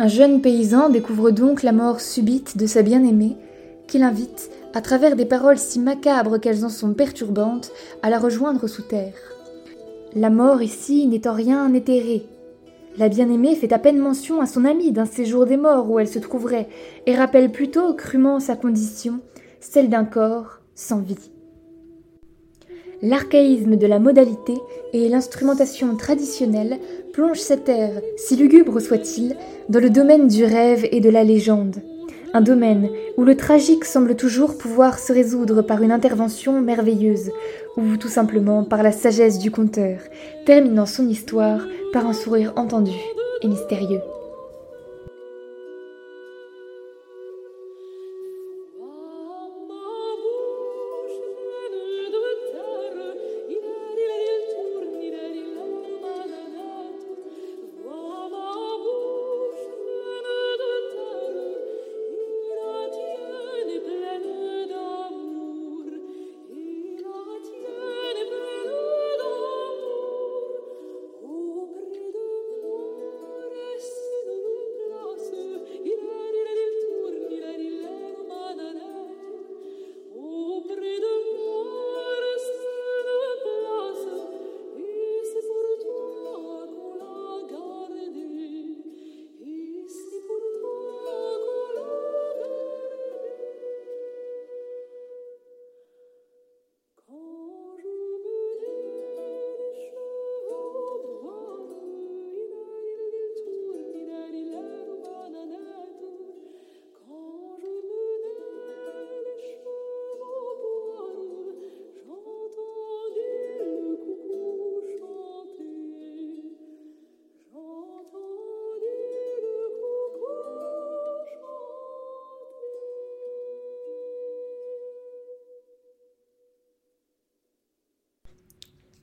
Un 0.00 0.06
jeune 0.06 0.40
paysan 0.40 0.90
découvre 0.90 1.32
donc 1.32 1.64
la 1.64 1.72
mort 1.72 2.00
subite 2.00 2.56
de 2.56 2.66
sa 2.66 2.82
bien-aimée, 2.82 3.36
qui 3.88 3.98
l'invite, 3.98 4.48
à 4.72 4.80
travers 4.80 5.16
des 5.16 5.24
paroles 5.24 5.58
si 5.58 5.80
macabres 5.80 6.38
qu'elles 6.38 6.64
en 6.64 6.68
sont 6.68 6.94
perturbantes, 6.94 7.72
à 8.02 8.08
la 8.08 8.20
rejoindre 8.20 8.68
sous 8.68 8.82
terre. 8.82 9.16
La 10.14 10.30
mort 10.30 10.62
ici 10.62 11.08
n'est 11.08 11.26
en 11.26 11.32
rien 11.32 11.74
éthérée. 11.74 12.26
La 12.96 13.08
bien-aimée 13.08 13.56
fait 13.56 13.72
à 13.72 13.80
peine 13.80 13.98
mention 13.98 14.40
à 14.40 14.46
son 14.46 14.64
amie 14.64 14.92
d'un 14.92 15.04
séjour 15.04 15.46
des 15.46 15.56
morts 15.56 15.90
où 15.90 15.98
elle 15.98 16.06
se 16.06 16.20
trouverait, 16.20 16.68
et 17.06 17.16
rappelle 17.16 17.50
plutôt 17.50 17.92
crûment 17.94 18.38
sa 18.38 18.54
condition, 18.54 19.18
celle 19.58 19.88
d'un 19.88 20.04
corps 20.04 20.60
sans 20.76 21.00
vie. 21.00 21.32
L'archaïsme 23.00 23.76
de 23.76 23.86
la 23.86 24.00
modalité 24.00 24.54
et 24.92 25.08
l'instrumentation 25.08 25.94
traditionnelle 25.94 26.78
plongent 27.12 27.40
cet 27.40 27.68
air, 27.68 28.00
si 28.16 28.34
lugubre 28.34 28.80
soit-il, 28.80 29.36
dans 29.68 29.78
le 29.78 29.90
domaine 29.90 30.26
du 30.26 30.44
rêve 30.44 30.84
et 30.90 31.00
de 31.00 31.08
la 31.08 31.22
légende. 31.22 31.76
Un 32.34 32.40
domaine 32.40 32.90
où 33.16 33.24
le 33.24 33.36
tragique 33.36 33.84
semble 33.84 34.16
toujours 34.16 34.58
pouvoir 34.58 34.98
se 34.98 35.12
résoudre 35.12 35.62
par 35.62 35.82
une 35.82 35.92
intervention 35.92 36.60
merveilleuse, 36.60 37.30
ou 37.76 37.96
tout 37.96 38.08
simplement 38.08 38.64
par 38.64 38.82
la 38.82 38.92
sagesse 38.92 39.38
du 39.38 39.52
conteur, 39.52 40.00
terminant 40.44 40.86
son 40.86 41.08
histoire 41.08 41.60
par 41.92 42.06
un 42.06 42.12
sourire 42.12 42.52
entendu 42.56 42.92
et 43.42 43.48
mystérieux. 43.48 44.00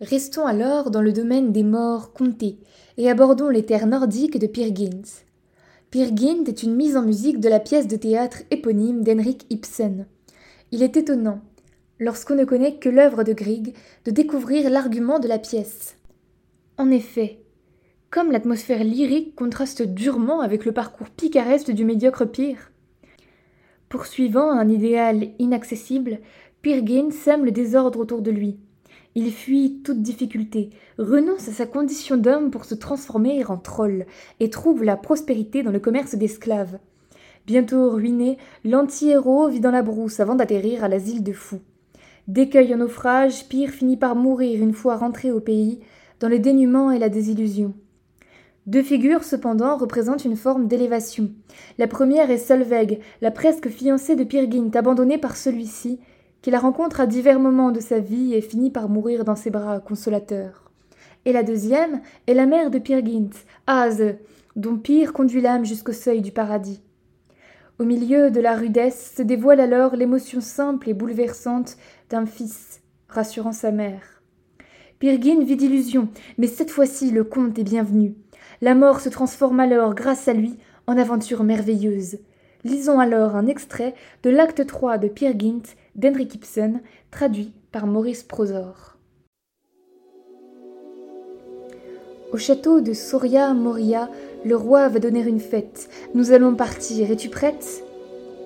Restons 0.10 0.46
alors 0.46 0.92
dans 0.92 1.02
le 1.02 1.12
domaine 1.12 1.52
des 1.52 1.64
morts 1.64 2.14
comptés 2.14 2.60
et 2.98 3.10
abordons 3.10 3.50
les 3.50 3.66
terres 3.66 3.88
nordiques 3.88 4.38
de 4.38 4.46
Peer 4.46 4.72
Gynt. 4.76 5.26
Peer 5.90 6.12
est 6.48 6.62
une 6.62 6.76
mise 6.76 6.96
en 6.96 7.02
musique 7.02 7.40
de 7.40 7.50
la 7.50 7.60
pièce 7.60 7.88
de 7.88 7.96
théâtre 7.96 8.44
éponyme 8.52 9.04
d'Henrik 9.04 9.48
Ibsen. 9.50 10.06
Il 10.72 10.84
est 10.84 10.96
étonnant, 10.96 11.42
lorsqu'on 12.00 12.36
ne 12.36 12.46
connaît 12.46 12.76
que 12.76 12.88
l'œuvre 12.88 13.24
de 13.24 13.34
Grieg, 13.34 13.74
de 14.04 14.12
découvrir 14.12 14.70
l'argument 14.70 15.18
de 15.18 15.28
la 15.28 15.40
pièce. 15.40 15.98
En 16.78 16.92
effet, 16.92 17.40
comme 18.12 18.32
l'atmosphère 18.32 18.84
lyrique 18.84 19.34
contraste 19.34 19.82
durement 19.82 20.42
avec 20.42 20.66
le 20.66 20.72
parcours 20.72 21.10
picaresque 21.10 21.72
du 21.72 21.84
médiocre 21.84 22.26
Pire. 22.26 22.72
Poursuivant 23.90 24.52
un 24.52 24.70
idéal 24.70 25.30
inaccessible, 25.40 26.20
Pirgin 26.62 27.10
sème 27.10 27.44
le 27.44 27.52
désordre 27.52 28.00
autour 28.00 28.22
de 28.22 28.30
lui. 28.30 28.60
Il 29.18 29.32
fuit 29.32 29.80
toute 29.82 30.02
difficulté, 30.02 30.72
renonce 30.98 31.48
à 31.48 31.54
sa 31.54 31.66
condition 31.66 32.18
d'homme 32.18 32.52
pour 32.52 32.66
se 32.66 32.76
transformer 32.76 33.46
en 33.46 33.56
troll, 33.56 34.06
et 34.42 34.50
trouve 34.50 34.84
la 34.84 34.98
prospérité 34.98 35.64
dans 35.64 35.72
le 35.72 35.80
commerce 35.80 36.16
d'esclaves. 36.16 36.80
Bientôt 37.48 37.92
ruiné, 37.92 38.38
l'anti-héros 38.66 39.48
vit 39.48 39.62
dans 39.62 39.72
la 39.72 39.84
brousse 39.84 40.20
avant 40.20 40.36
d'atterrir 40.36 40.84
à 40.84 40.90
l'asile 40.90 41.24
de 41.24 41.32
fous. 41.32 41.62
D'écueil 42.28 42.74
en 42.74 42.80
naufrage, 42.80 43.48
Pire 43.48 43.70
finit 43.70 43.96
par 43.96 44.18
mourir 44.18 44.62
une 44.62 44.74
fois 44.74 44.98
rentré 44.98 45.32
au 45.32 45.40
pays, 45.40 45.80
dans 46.20 46.28
le 46.28 46.40
dénuement 46.40 46.92
et 46.92 47.00
la 47.00 47.08
désillusion. 47.08 47.74
Deux 48.66 48.84
figures, 48.84 49.24
cependant, 49.24 49.78
représentent 49.78 50.26
une 50.26 50.36
forme 50.36 50.68
d'élévation. 50.68 51.30
La 51.78 51.88
première 51.88 52.32
est 52.32 52.38
Solveig, 52.38 53.00
la 53.22 53.32
presque 53.32 53.70
fiancée 53.70 54.18
de 54.18 54.26
Pirgint, 54.26 54.72
abandonnée 54.74 55.20
par 55.20 55.38
celui-ci, 55.38 56.00
qui 56.46 56.52
la 56.52 56.60
rencontre 56.60 57.00
à 57.00 57.08
divers 57.08 57.40
moments 57.40 57.72
de 57.72 57.80
sa 57.80 57.98
vie 57.98 58.36
et 58.36 58.42
finit 58.42 58.70
par 58.70 58.88
mourir 58.88 59.26
dans 59.26 59.36
ses 59.36 59.50
bras 59.50 59.80
consolateurs. 59.80 60.70
Et 61.26 61.34
la 61.34 61.42
deuxième 61.42 62.02
est 62.28 62.36
la 62.36 62.46
mère 62.46 62.70
de 62.70 62.78
Pirgint, 62.78 63.32
Az, 63.66 64.14
dont 64.56 64.78
Pyr 64.78 65.12
conduit 65.12 65.42
l'âme 65.42 65.66
jusqu'au 65.66 65.92
seuil 65.92 66.22
du 66.22 66.32
paradis. 66.32 66.84
Au 67.80 67.84
milieu 67.84 68.30
de 68.30 68.40
la 68.40 68.54
rudesse 68.56 69.16
se 69.18 69.24
dévoile 69.24 69.60
alors 69.60 69.96
l'émotion 69.96 70.40
simple 70.40 70.88
et 70.88 70.94
bouleversante 70.94 71.78
d'un 72.12 72.28
fils 72.28 72.84
rassurant 73.10 73.52
sa 73.52 73.72
mère. 73.72 74.22
Pirgin 75.00 75.44
vit 75.44 75.56
d'illusions, 75.56 76.10
mais 76.38 76.46
cette 76.46 76.70
fois-ci 76.70 77.10
le 77.10 77.24
conte 77.24 77.58
est 77.58 77.64
bienvenu. 77.64 78.14
La 78.62 78.76
mort 78.76 79.00
se 79.00 79.10
transforme 79.10 79.62
alors, 79.62 79.96
grâce 79.96 80.28
à 80.28 80.34
lui, 80.34 80.60
en 80.86 80.96
aventure 80.96 81.44
merveilleuse. 81.44 82.20
Lisons 82.64 83.00
alors 83.00 83.36
un 83.36 83.48
extrait 83.48 83.96
de 84.22 84.30
l'acte 84.30 84.68
3 84.68 85.00
de 85.00 85.08
Peer 85.08 85.34
Gynt 85.36 85.76
d'Henrik 85.96 86.36
Ibsen, 86.36 86.82
traduit 87.12 87.54
par 87.72 87.88
Maurice 87.88 88.24
Prosor. 88.24 88.98
Au 92.32 92.38
château 92.38 92.82
de 92.82 92.94
Soria 92.94 93.54
Moria, 93.54 94.10
le 94.44 94.56
roi 94.56 94.90
va 94.90 95.00
donner 95.00 95.22
une 95.22 95.40
fête. 95.40 95.90
Nous 96.14 96.32
allons 96.32 96.54
partir. 96.56 97.10
Es-tu 97.10 97.30
prête? 97.30 97.84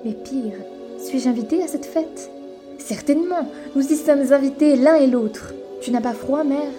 Mais 0.06 0.14
pire, 0.14 0.54
suis-je 1.00 1.28
invitée 1.28 1.64
à 1.64 1.68
cette 1.68 1.86
fête? 1.86 2.30
Certainement, 2.78 3.50
nous 3.76 3.82
y 3.82 3.96
sommes 3.96 4.32
invités 4.32 4.76
l'un 4.76 4.96
et 4.96 5.08
l'autre. 5.08 5.54
Tu 5.82 5.92
n'as 5.92 6.02
pas 6.02 6.14
froid, 6.14 6.44
mère? 6.44 6.72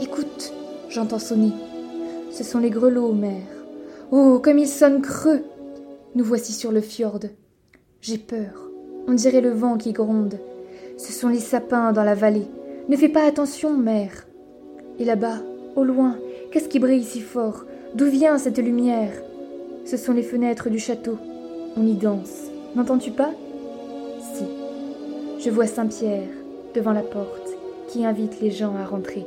Écoute, 0.00 0.52
j'entends 0.88 1.18
sonner. 1.18 1.52
Ce 2.30 2.44
sont 2.44 2.60
les 2.60 2.70
grelots, 2.70 3.12
mère. 3.12 3.42
Oh, 4.10 4.38
comme 4.38 4.58
ils 4.58 4.68
sonnent 4.68 5.02
creux 5.02 5.42
Nous 6.14 6.24
voici 6.24 6.52
sur 6.52 6.72
le 6.72 6.80
fjord. 6.80 7.20
J'ai 8.00 8.18
peur. 8.18 8.67
On 9.10 9.14
dirait 9.14 9.40
le 9.40 9.52
vent 9.52 9.78
qui 9.78 9.92
gronde. 9.94 10.38
Ce 10.98 11.14
sont 11.14 11.28
les 11.28 11.40
sapins 11.40 11.92
dans 11.92 12.04
la 12.04 12.14
vallée. 12.14 12.46
Ne 12.90 12.96
fais 12.96 13.08
pas 13.08 13.26
attention, 13.26 13.72
mère. 13.74 14.26
Et 14.98 15.06
là-bas, 15.06 15.38
au 15.76 15.82
loin, 15.82 16.18
qu'est-ce 16.52 16.68
qui 16.68 16.78
brille 16.78 17.04
si 17.04 17.22
fort? 17.22 17.64
D'où 17.94 18.04
vient 18.04 18.36
cette 18.36 18.58
lumière? 18.58 19.12
Ce 19.86 19.96
sont 19.96 20.12
les 20.12 20.22
fenêtres 20.22 20.68
du 20.68 20.78
château. 20.78 21.16
On 21.78 21.86
y 21.86 21.94
danse. 21.94 22.50
N'entends-tu 22.76 23.10
pas? 23.10 23.30
Si. 24.34 24.44
Je 25.42 25.48
vois 25.48 25.66
Saint-Pierre 25.66 26.28
devant 26.74 26.92
la 26.92 27.00
porte 27.00 27.56
qui 27.88 28.04
invite 28.04 28.42
les 28.42 28.50
gens 28.50 28.74
à 28.76 28.84
rentrer. 28.84 29.24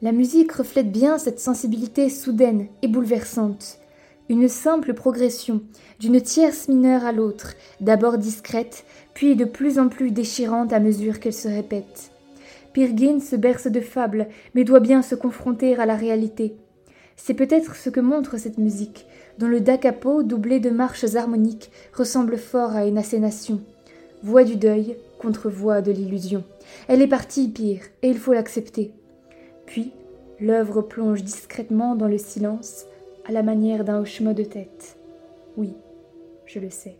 La 0.00 0.12
musique 0.12 0.52
reflète 0.52 0.92
bien 0.92 1.18
cette 1.18 1.40
sensibilité 1.40 2.08
soudaine 2.08 2.68
et 2.82 2.88
bouleversante. 2.88 3.78
Une 4.28 4.48
simple 4.48 4.94
progression, 4.94 5.60
d'une 5.98 6.20
tierce 6.20 6.68
mineure 6.68 7.04
à 7.04 7.10
l'autre, 7.10 7.54
d'abord 7.80 8.16
discrète, 8.16 8.84
puis 9.12 9.34
de 9.34 9.44
plus 9.44 9.80
en 9.80 9.88
plus 9.88 10.12
déchirante 10.12 10.72
à 10.72 10.78
mesure 10.78 11.18
qu'elle 11.18 11.34
se 11.34 11.48
répète. 11.48 12.12
Pirgin 12.72 13.18
se 13.18 13.34
berce 13.34 13.66
de 13.66 13.80
fables, 13.80 14.28
mais 14.54 14.62
doit 14.62 14.78
bien 14.78 15.02
se 15.02 15.16
confronter 15.16 15.74
à 15.74 15.84
la 15.84 15.96
réalité. 15.96 16.54
C'est 17.16 17.34
peut-être 17.34 17.74
ce 17.74 17.90
que 17.90 17.98
montre 17.98 18.38
cette 18.38 18.58
musique, 18.58 19.04
dont 19.38 19.48
le 19.48 19.60
da 19.60 19.78
capo, 19.78 20.22
doublé 20.22 20.60
de 20.60 20.70
marches 20.70 21.16
harmoniques, 21.16 21.72
ressemble 21.92 22.38
fort 22.38 22.76
à 22.76 22.86
une 22.86 22.98
assénation. 22.98 23.60
Voix 24.22 24.44
du 24.44 24.54
deuil 24.54 24.96
contre 25.18 25.50
voix 25.50 25.80
de 25.80 25.90
l'illusion. 25.90 26.44
Elle 26.86 27.02
est 27.02 27.08
partie 27.08 27.48
pire, 27.48 27.80
et 28.02 28.10
il 28.10 28.18
faut 28.18 28.32
l'accepter. 28.32 28.92
Puis, 29.68 29.92
l'œuvre 30.40 30.80
plonge 30.80 31.22
discrètement 31.22 31.94
dans 31.94 32.08
le 32.08 32.16
silence, 32.16 32.86
à 33.26 33.32
la 33.32 33.42
manière 33.42 33.84
d'un 33.84 34.00
hochement 34.00 34.32
de 34.32 34.42
tête. 34.42 34.96
Oui, 35.58 35.74
je 36.46 36.58
le 36.58 36.70
sais. 36.70 36.96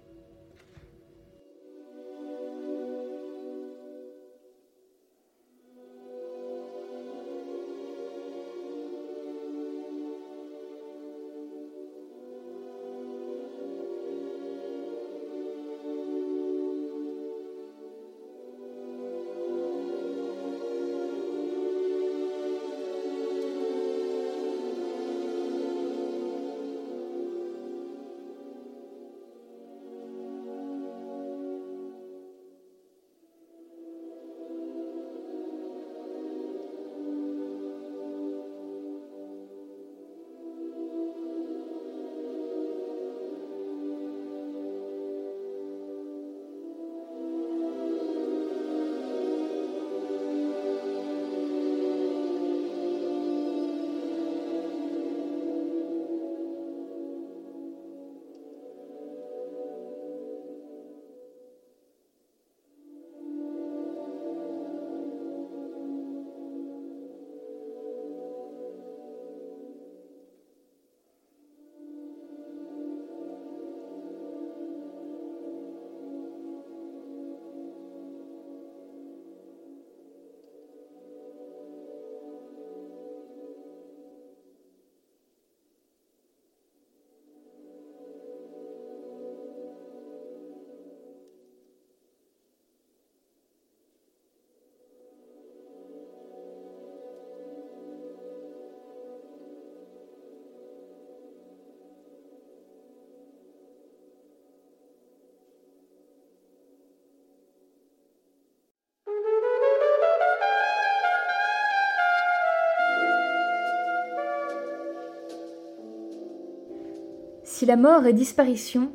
Si 117.59 117.67
la 117.67 117.75
mort 117.75 118.07
est 118.07 118.13
disparition, 118.13 118.93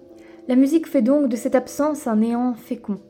la 0.47 0.55
musique 0.55 0.88
fait 0.88 1.01
donc 1.01 1.28
de 1.28 1.36
cette 1.36 1.53
absence 1.53 2.07
un 2.07 2.16
néant 2.16 2.53
fécond. 2.53 3.01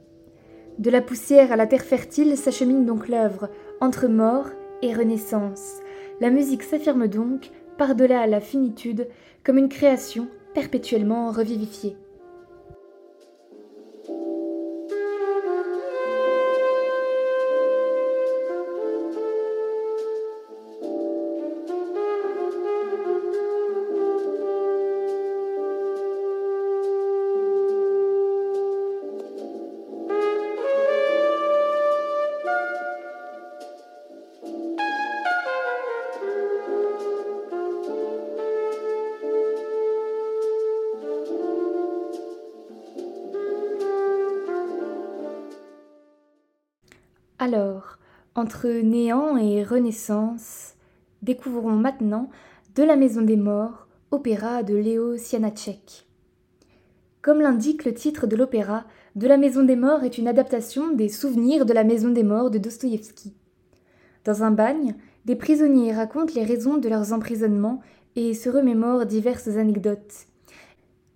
De 0.79 0.89
la 0.89 0.99
poussière 0.99 1.51
à 1.51 1.55
la 1.55 1.67
terre 1.67 1.83
fertile 1.83 2.35
s'achemine 2.37 2.87
donc 2.87 3.07
l'œuvre, 3.07 3.51
entre 3.79 4.07
mort 4.07 4.47
et 4.81 4.95
renaissance. 4.95 5.75
La 6.21 6.31
musique 6.31 6.63
s'affirme 6.63 7.07
donc, 7.07 7.51
par-delà 7.77 8.25
la 8.25 8.39
finitude, 8.39 9.07
comme 9.43 9.59
une 9.59 9.69
création 9.69 10.27
perpétuellement 10.55 11.29
revivifiée. 11.29 11.97
Entre 48.43 48.67
néant 48.67 49.37
et 49.37 49.63
renaissance, 49.63 50.73
découvrons 51.21 51.77
maintenant 51.77 52.29
De 52.75 52.83
la 52.83 52.97
Maison 52.97 53.21
des 53.21 53.37
Morts, 53.37 53.87
opéra 54.11 54.63
de 54.63 54.75
Léo 54.75 55.15
Sianacek. 55.15 56.05
Comme 57.21 57.39
l'indique 57.39 57.85
le 57.85 57.93
titre 57.93 58.27
de 58.27 58.35
l'opéra, 58.35 58.83
De 59.15 59.27
la 59.27 59.37
Maison 59.37 59.63
des 59.63 59.77
Morts 59.77 60.03
est 60.03 60.17
une 60.17 60.27
adaptation 60.27 60.91
des 60.91 61.07
Souvenirs 61.07 61.65
de 61.65 61.71
la 61.71 61.85
Maison 61.85 62.09
des 62.09 62.23
Morts 62.23 62.51
de 62.51 62.57
Dostoïevski. 62.57 63.33
Dans 64.25 64.43
un 64.43 64.51
bagne, 64.51 64.95
des 65.23 65.37
prisonniers 65.37 65.93
racontent 65.93 66.33
les 66.35 66.43
raisons 66.43 66.75
de 66.75 66.89
leurs 66.89 67.13
emprisonnements 67.13 67.79
et 68.17 68.33
se 68.33 68.49
remémorent 68.49 69.05
diverses 69.05 69.55
anecdotes. 69.55 70.27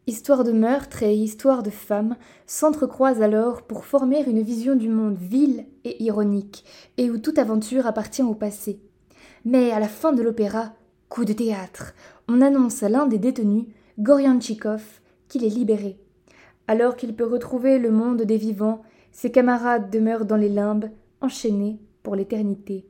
Histoire 0.10 0.46
de 0.46 0.54
meurtre 0.54 1.04
et 1.04 1.14
histoire 1.14 1.64
de 1.64 1.70
femme 1.70 2.16
s'entrecroisent 2.46 3.22
alors 3.22 3.64
pour 3.64 3.84
former 3.84 4.24
une 4.26 4.42
vision 4.42 4.74
du 4.74 4.88
monde 4.88 5.18
vil 5.18 5.66
et 5.84 6.02
ironique, 6.02 6.64
et 6.96 7.12
où 7.12 7.18
toute 7.18 7.38
aventure 7.38 7.86
appartient 7.86 8.24
au 8.24 8.34
passé. 8.34 8.80
Mais 9.44 9.72
à 9.72 9.82
la 9.82 9.90
fin 9.90 10.14
de 10.14 10.24
l'opéra, 10.24 10.72
coup 11.10 11.26
de 11.26 11.34
théâtre, 11.34 11.94
on 12.30 12.40
annonce 12.40 12.84
à 12.84 12.90
l'un 12.90 13.06
des 13.06 13.20
détenus, 13.20 13.66
Goryanchikov, 14.00 15.02
qu'il 15.28 15.44
est 15.44 15.50
libéré. 15.50 16.00
Alors 16.70 16.96
qu'il 16.96 17.14
peut 17.14 17.28
retrouver 17.28 17.78
le 17.78 17.92
monde 17.92 18.22
des 18.22 18.38
vivants, 18.38 18.84
ses 19.12 19.30
camarades 19.30 19.90
demeurent 19.90 20.26
dans 20.26 20.38
les 20.38 20.48
limbes, 20.48 20.90
enchaînés 21.20 21.82
pour 22.02 22.16
l'éternité. 22.16 22.86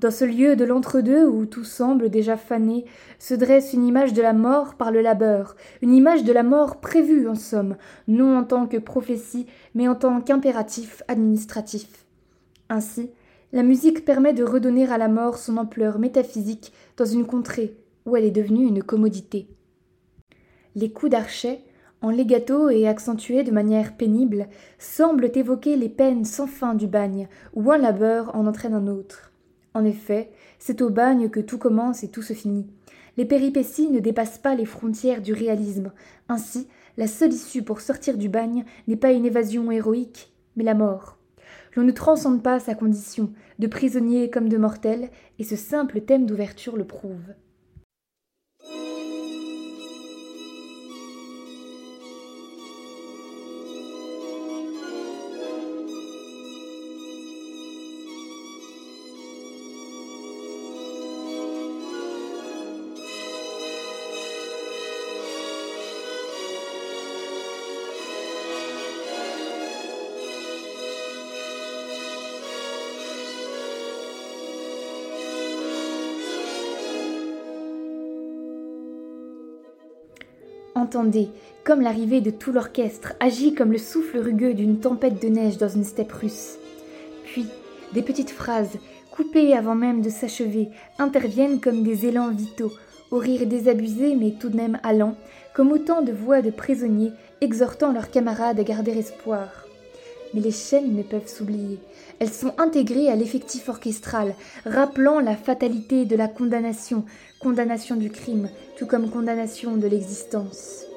Dans 0.00 0.10
ce 0.10 0.24
lieu 0.24 0.56
de 0.56 0.64
l'entre-deux 0.64 1.26
où 1.26 1.44
tout 1.44 1.64
semble 1.64 2.08
déjà 2.08 2.38
fané, 2.38 2.86
se 3.18 3.34
dresse 3.34 3.74
une 3.74 3.84
image 3.84 4.14
de 4.14 4.22
la 4.22 4.32
mort 4.32 4.76
par 4.76 4.90
le 4.90 5.02
labeur, 5.02 5.56
une 5.82 5.94
image 5.94 6.24
de 6.24 6.32
la 6.32 6.42
mort 6.42 6.80
prévue 6.80 7.28
en 7.28 7.34
somme, 7.34 7.76
non 8.08 8.38
en 8.38 8.44
tant 8.44 8.66
que 8.66 8.78
prophétie, 8.78 9.44
mais 9.74 9.88
en 9.88 9.94
tant 9.94 10.22
qu'impératif 10.22 11.02
administratif. 11.06 12.06
Ainsi, 12.70 13.10
la 13.52 13.62
musique 13.62 14.06
permet 14.06 14.32
de 14.32 14.42
redonner 14.42 14.90
à 14.90 14.96
la 14.96 15.08
mort 15.08 15.36
son 15.36 15.58
ampleur 15.58 15.98
métaphysique 15.98 16.72
dans 16.96 17.04
une 17.04 17.26
contrée 17.26 17.76
où 18.06 18.16
elle 18.16 18.24
est 18.24 18.30
devenue 18.30 18.66
une 18.66 18.82
commodité. 18.82 19.48
Les 20.76 20.90
coups 20.90 21.12
d'archet, 21.12 21.60
en 22.00 22.10
legato 22.10 22.70
et 22.70 22.88
accentués 22.88 23.42
de 23.42 23.50
manière 23.50 23.98
pénible, 23.98 24.48
semblent 24.78 25.30
évoquer 25.34 25.76
les 25.76 25.90
peines 25.90 26.24
sans 26.24 26.46
fin 26.46 26.72
du 26.72 26.86
bagne, 26.86 27.28
où 27.52 27.70
un 27.70 27.76
labeur 27.76 28.34
en 28.34 28.46
entraîne 28.46 28.72
un 28.72 28.86
autre. 28.86 29.29
En 29.74 29.84
effet, 29.84 30.30
c'est 30.58 30.82
au 30.82 30.90
bagne 30.90 31.28
que 31.28 31.40
tout 31.40 31.58
commence 31.58 32.02
et 32.02 32.08
tout 32.08 32.22
se 32.22 32.32
finit. 32.32 32.66
Les 33.16 33.24
péripéties 33.24 33.90
ne 33.90 34.00
dépassent 34.00 34.38
pas 34.38 34.54
les 34.54 34.64
frontières 34.64 35.22
du 35.22 35.32
réalisme. 35.32 35.92
Ainsi, 36.28 36.68
la 36.96 37.06
seule 37.06 37.32
issue 37.32 37.62
pour 37.62 37.80
sortir 37.80 38.16
du 38.18 38.28
bagne 38.28 38.64
n'est 38.88 38.96
pas 38.96 39.12
une 39.12 39.26
évasion 39.26 39.70
héroïque, 39.70 40.32
mais 40.56 40.64
la 40.64 40.74
mort. 40.74 41.18
L'on 41.76 41.84
ne 41.84 41.92
transcende 41.92 42.42
pas 42.42 42.58
sa 42.58 42.74
condition, 42.74 43.32
de 43.58 43.66
prisonnier 43.66 44.28
comme 44.28 44.48
de 44.48 44.56
mortel, 44.56 45.10
et 45.38 45.44
ce 45.44 45.56
simple 45.56 46.00
thème 46.00 46.26
d'ouverture 46.26 46.76
le 46.76 46.84
prouve. 46.84 47.34
Comme 81.62 81.82
l'arrivée 81.82 82.20
de 82.20 82.30
tout 82.30 82.52
l'orchestre 82.52 83.12
agit 83.20 83.54
comme 83.54 83.70
le 83.70 83.78
souffle 83.78 84.18
rugueux 84.18 84.54
d'une 84.54 84.80
tempête 84.80 85.22
de 85.22 85.28
neige 85.28 85.56
dans 85.56 85.68
une 85.68 85.84
steppe 85.84 86.12
russe. 86.12 86.56
Puis, 87.26 87.46
des 87.92 88.02
petites 88.02 88.30
phrases, 88.30 88.78
coupées 89.10 89.54
avant 89.54 89.74
même 89.76 90.02
de 90.02 90.10
s'achever, 90.10 90.68
interviennent 90.98 91.60
comme 91.60 91.84
des 91.84 92.06
élans 92.06 92.30
vitaux, 92.30 92.72
au 93.10 93.18
rire 93.18 93.46
désabusé 93.46 94.16
mais 94.16 94.32
tout 94.32 94.48
de 94.48 94.56
même 94.56 94.78
allant, 94.82 95.14
comme 95.54 95.70
autant 95.70 96.02
de 96.02 96.12
voix 96.12 96.42
de 96.42 96.50
prisonniers 96.50 97.12
exhortant 97.40 97.92
leurs 97.92 98.10
camarades 98.10 98.58
à 98.58 98.64
garder 98.64 98.98
espoir. 98.98 99.48
Mais 100.34 100.40
les 100.40 100.52
chaînes 100.52 100.96
ne 100.96 101.02
peuvent 101.02 101.28
s'oublier. 101.28 101.78
Elles 102.18 102.32
sont 102.32 102.54
intégrées 102.58 103.08
à 103.08 103.16
l'effectif 103.16 103.68
orchestral, 103.68 104.34
rappelant 104.64 105.20
la 105.20 105.36
fatalité 105.36 106.04
de 106.04 106.16
la 106.16 106.28
condamnation, 106.28 107.04
condamnation 107.40 107.96
du 107.96 108.10
crime, 108.10 108.50
tout 108.76 108.86
comme 108.86 109.08
condamnation 109.08 109.78
de 109.78 109.86
l'existence. 109.86 110.89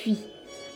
Puis, 0.00 0.16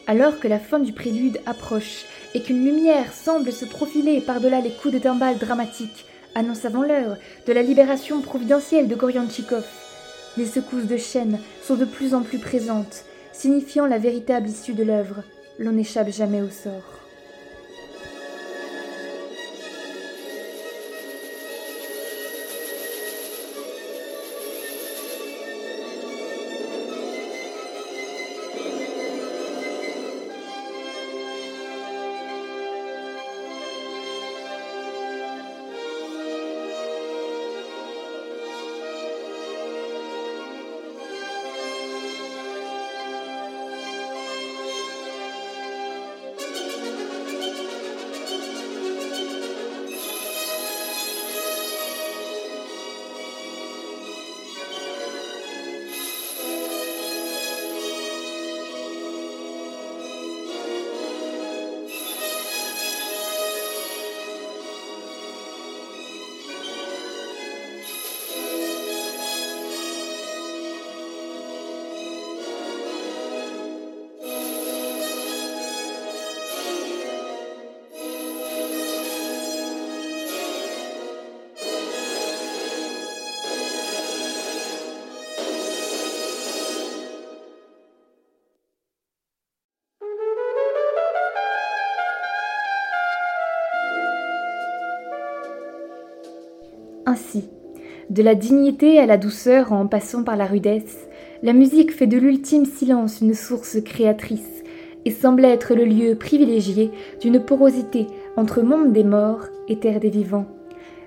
alors 0.07 0.39
que 0.39 0.49
la 0.49 0.59
fin 0.59 0.79
du 0.79 0.93
prélude 0.93 1.41
approche 1.47 2.05
et 2.35 2.43
qu'une 2.43 2.63
lumière 2.63 3.13
semble 3.13 3.53
se 3.53 3.65
profiler 3.65 4.21
par-delà 4.21 4.61
les 4.61 4.71
coups 4.71 4.93
de 4.93 4.99
timbales 4.99 5.39
dramatiques, 5.39 6.05
annonce 6.35 6.67
avant 6.67 6.83
l'heure 6.83 7.17
de 7.47 7.53
la 7.55 7.63
libération 7.63 8.21
providentielle 8.21 8.87
de 8.87 8.95
Gorianchikov, 8.95 9.65
les 10.37 10.47
secousses 10.47 10.87
de 10.87 10.97
chaîne 10.99 11.39
sont 11.63 11.77
de 11.77 11.87
plus 11.87 12.13
en 12.13 12.23
plus 12.23 12.39
présentes, 12.39 13.05
signifiant 13.33 13.87
la 13.87 13.99
véritable 13.99 14.49
issue 14.49 14.75
de 14.75 14.83
l'œuvre. 14.83 15.23
L'on 15.59 15.73
n'échappe 15.73 16.11
jamais 16.11 16.43
au 16.43 16.51
sort. 16.51 17.04
Ainsi, 97.15 97.45
de 98.11 98.25
la 98.25 98.35
dignité 98.35 98.99
à 98.99 99.07
la 99.07 99.17
douceur 99.17 99.73
en 99.73 99.87
passant 99.87 100.25
par 100.25 100.37
la 100.37 100.47
rudesse, 100.47 101.07
la 101.45 101.53
musique 101.53 101.93
fait 101.93 102.09
de 102.09 102.19
l'ultime 102.19 102.67
silence 102.67 103.21
une 103.21 103.35
source 103.35 103.81
créatrice 103.85 104.65
et 105.05 105.13
semble 105.13 105.45
être 105.45 105.77
le 105.77 105.85
lieu 105.85 106.17
privilégié 106.17 106.91
d'une 107.21 107.39
porosité 107.39 108.09
entre 108.37 108.63
monde 108.63 108.93
des 108.93 109.05
morts 109.05 109.45
et 109.69 109.79
terre 109.79 110.01
des 110.01 110.11
vivants. 110.11 110.47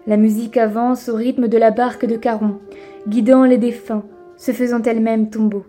La 0.05 0.16
musique 0.16 0.55
avance 0.55 1.10
au 1.10 1.16
rythme 1.16 1.49
de 1.49 1.58
la 1.58 1.72
barque 1.72 2.05
de 2.05 2.16
Caron, 2.16 2.60
guidant 3.10 3.43
les 3.43 3.58
défunts, 3.58 4.05
se 4.38 4.53
faisant 4.53 4.82
elle-même 4.84 5.30
tombeau. 5.30 5.66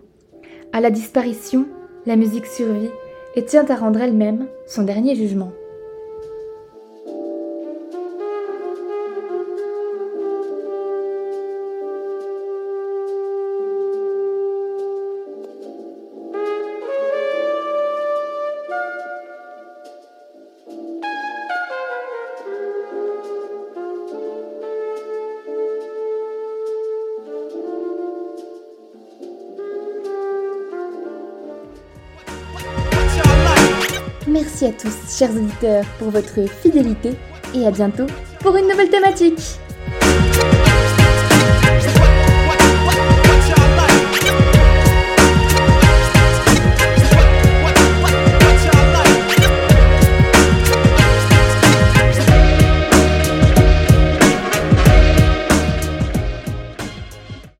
À 0.71 0.79
la 0.79 0.89
disparition, 0.89 1.65
la 2.05 2.15
musique 2.15 2.45
survit 2.45 2.91
et 3.35 3.43
tient 3.43 3.65
à 3.65 3.75
rendre 3.75 3.99
elle-même 3.99 4.47
son 4.67 4.83
dernier 4.83 5.15
jugement. 5.15 5.51
Merci 34.61 34.75
à 34.75 34.89
tous, 34.89 35.17
chers 35.17 35.31
auditeurs, 35.31 35.85
pour 35.99 36.09
votre 36.09 36.49
fidélité 36.61 37.11
et 37.55 37.65
à 37.65 37.71
bientôt 37.71 38.07
pour 38.41 38.57
une 38.57 38.67
nouvelle 38.67 38.89
thématique. 38.89 39.57